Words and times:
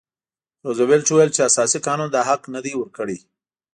روزولټ 0.65 1.05
وویل 1.09 1.31
چې 1.35 1.41
اساسي 1.49 1.79
قانون 1.87 2.09
دا 2.11 2.21
حق 2.29 2.41
نه 2.53 2.59
دی 2.65 2.73
ورکړی. 2.77 3.17